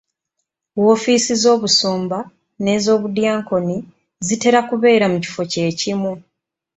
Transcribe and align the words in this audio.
Woofiisi 0.81 1.33
z'obusumba 1.41 2.19
n'ez'obudyankoni 2.63 3.77
zitera 3.81 4.25
zitera 4.27 4.59
kubeera 4.69 5.05
mu 5.13 5.17
kifo 5.23 5.41
kye 5.51 5.65
kimu. 5.79 6.13